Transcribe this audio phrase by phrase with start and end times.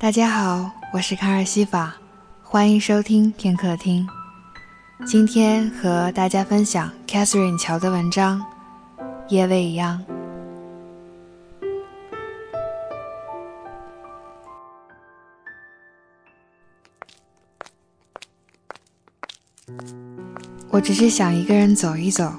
[0.00, 1.96] 大家好，我是卡尔西法，
[2.44, 4.08] 欢迎收听片刻听。
[5.04, 8.40] 今天和大家分享 Catherine 乔的文章
[9.28, 10.00] 《夜未央》。
[20.70, 22.32] 我只是想一个人走一走。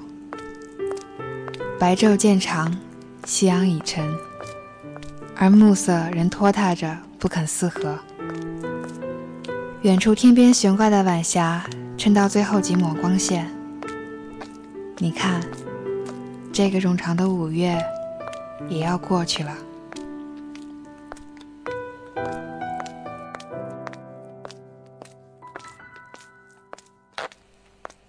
[1.78, 2.74] 白昼渐长，
[3.26, 4.16] 夕阳已沉，
[5.36, 8.00] 而暮色仍拖沓着不肯四合。
[9.82, 11.64] 远处天边悬挂的晚霞，
[11.98, 13.50] 衬到最后几抹光线。
[14.98, 15.42] 你看，
[16.52, 17.78] 这个冗长的五月
[18.68, 19.52] 也要过去了。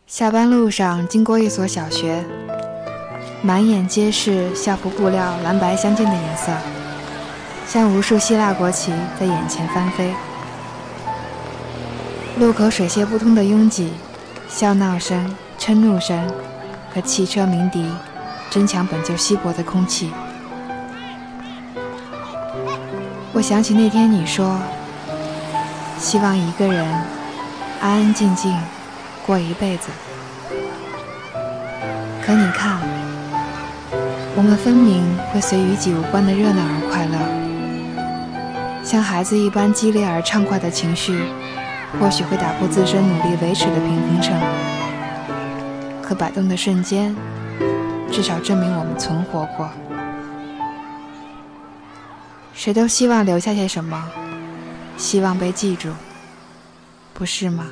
[0.07, 2.25] 下班路上经过一所小学，
[3.43, 6.53] 满眼皆是校服布料蓝白相间的颜色，
[7.73, 10.13] 像无数希腊国旗在眼前翻飞。
[12.41, 13.93] 路口水泄不通的拥挤，
[14.49, 16.29] 笑闹声、嗔怒声
[16.93, 17.89] 和汽车鸣笛，
[18.51, 20.11] 争抢本就稀薄的空气。
[23.33, 24.59] 我想起那天你说，
[25.97, 26.85] 希望一个人
[27.81, 28.53] 安安静静
[29.25, 29.91] 过一辈子。
[32.27, 32.81] 可你看，
[34.35, 37.40] 我们分明会随与己无关的热闹而快乐，
[38.91, 41.23] 像孩子一般激烈而畅快的情绪，
[42.01, 44.37] 或许会打破自身努力维持的平衡秤。
[46.03, 47.15] 可摆动的瞬间，
[48.11, 49.71] 至少证明我们存活过。
[52.53, 54.11] 谁都希望留下些什么，
[54.97, 55.91] 希望被记住，
[57.15, 57.69] 不是吗？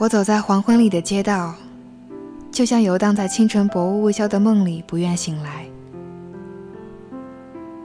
[0.00, 1.54] 我走在黄昏里的街道，
[2.56, 5.66] 就像游荡在清晨薄雾未消的梦里，不愿醒来。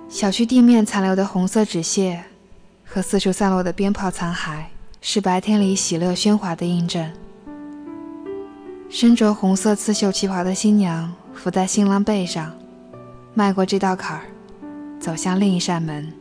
[0.08, 2.24] 小区地面残留的红色纸屑
[2.86, 4.64] 和四处散落的鞭炮残骸，
[5.02, 7.12] 是白天里喜乐喧哗的印证。
[8.90, 12.54] 身着红色刺绣旗袍的新娘伏在新郎背上，
[13.34, 14.24] 迈过这道坎儿，
[15.02, 16.14] 走向另一扇门。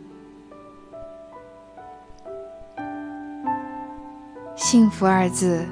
[4.56, 5.64] 幸福二字。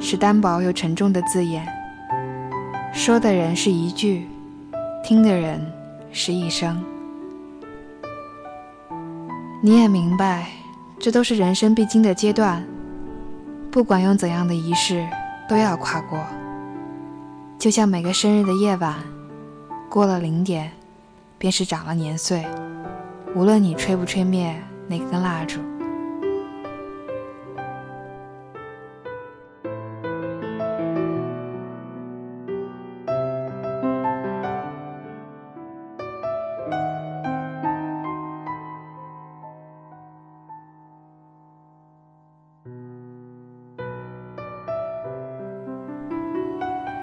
[0.00, 1.66] 是单薄又沉重的字眼，
[2.92, 4.26] 说的人是一句，
[5.04, 5.64] 听的人
[6.12, 6.82] 是一生。
[9.62, 10.48] 你也明白，
[10.98, 12.64] 这都是人生必经的阶段，
[13.70, 15.06] 不管用怎样的仪式，
[15.48, 16.18] 都要跨过。
[17.58, 18.94] 就像每个生日的夜晚，
[19.88, 20.70] 过了零点，
[21.38, 22.44] 便是长了年岁，
[23.34, 24.54] 无论你吹不吹灭
[24.86, 25.60] 那根蜡烛。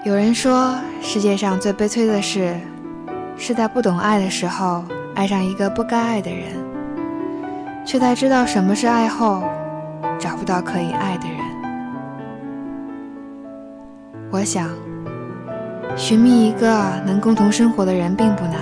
[0.06, 0.72] 有人说，
[1.02, 2.54] 世界上最悲催的事，
[3.36, 4.84] 是在不懂爱的时候
[5.16, 6.52] 爱上一个不该爱的人，
[7.84, 9.42] 却在知道什么是爱后，
[10.16, 11.38] 找不到可以爱的人。
[14.30, 14.68] 我想，
[15.96, 16.70] 寻觅一个
[17.04, 18.60] 能共同生活的人并不难。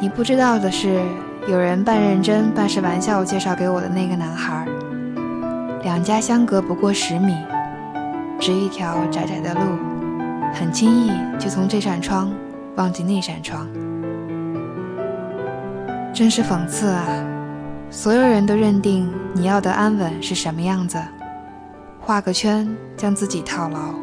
[0.00, 1.02] 你不知道的是，
[1.48, 4.68] 有人半认真半是玩笑介绍给我的那个男孩，
[5.82, 7.34] 两家相隔不过十米，
[8.38, 9.95] 只一条窄窄的路。
[10.54, 12.32] 很轻易就从这扇窗
[12.76, 13.66] 忘记那扇窗，
[16.14, 17.06] 真是讽刺啊！
[17.90, 20.98] 所有人都认定你要的安稳是什么样子，
[22.00, 23.94] 画个圈将自己套牢。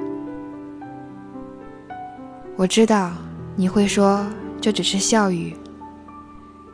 [2.55, 3.11] 我知道
[3.55, 4.25] 你会说
[4.61, 5.55] 这只是笑语，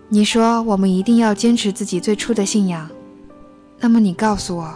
[0.09, 2.89] 你说我们一定要坚持自己最初的信仰。
[3.79, 4.73] 那么你告诉我，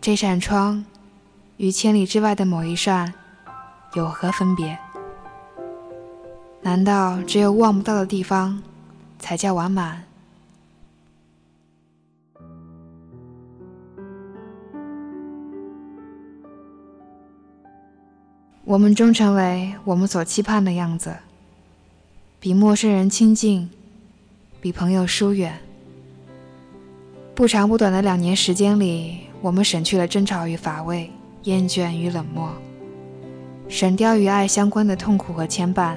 [0.00, 0.84] 这扇窗
[1.56, 3.12] 与千里之外的某一扇。
[3.94, 4.76] 有何分别？
[6.62, 8.60] 难道只有望不到的地方
[9.20, 10.02] 才叫完满？
[18.64, 21.14] 我们终成为我们所期盼的样子，
[22.40, 23.70] 比陌生人亲近，
[24.60, 25.60] 比朋友疏远。
[27.34, 31.10] 不长不短的两年时间里，我们省去了争吵与乏味，
[31.44, 32.50] 厌倦与冷漠。
[33.74, 35.96] 省掉与爱相关的痛苦和牵绊，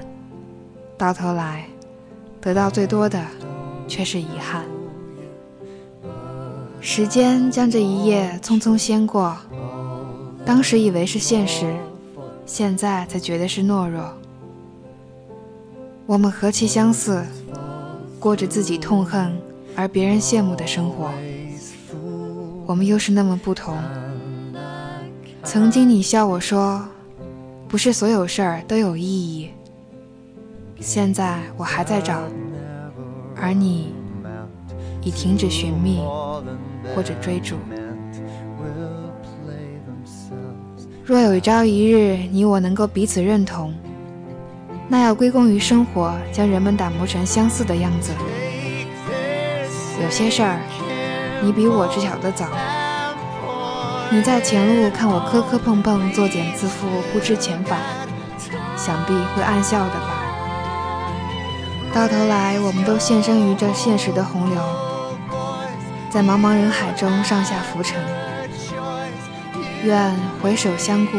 [0.97, 1.63] 到头来，
[2.41, 3.24] 得到最多的
[3.88, 4.65] 却是遗憾。
[6.81, 9.38] 时间将这一夜匆匆先过，
[10.44, 11.71] 当时以为是现实，
[12.47, 14.12] 现在才觉得是懦弱。
[16.07, 17.23] 我们何其相似，
[18.19, 19.39] 过着自己痛恨
[19.75, 21.12] 而别人羡慕的生活。
[22.65, 23.77] 我们又是那么不同。
[25.44, 26.83] 曾经你笑我说，
[27.67, 29.51] 不是所有事儿都有意义。
[30.79, 32.21] 现在我还在找，
[33.35, 33.93] 而你
[35.01, 36.01] 已停止寻觅
[36.95, 37.55] 或者追逐。
[41.03, 43.73] 若有朝一日你我能够彼此认同，
[44.87, 48.11] 那要归功于生活将人们打磨成相似的样子。
[50.03, 50.59] 有些事儿，
[51.43, 52.45] 你比我知晓得早。
[54.09, 57.77] 你在前路看我磕磕碰碰，作茧自缚，不知遣返，
[58.77, 60.24] 想必会暗笑的吧。
[61.94, 64.62] 到头来，我们都献身于这现实的洪流，
[66.09, 68.00] 在茫茫人海中上下浮沉。
[69.83, 71.18] 愿回首相顾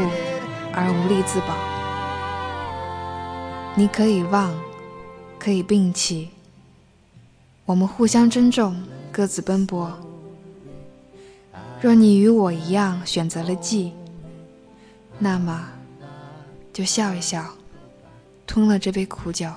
[0.72, 1.54] 而无力自保。
[3.74, 4.52] 你可以忘，
[5.38, 6.30] 可以摒弃，
[7.66, 8.82] 我们互相珍重，
[9.12, 9.92] 各自奔波。
[11.80, 13.92] 若你与我一样选择了记，
[15.18, 15.68] 那么
[16.72, 17.44] 就笑一笑，
[18.46, 19.48] 吞了这杯苦酒。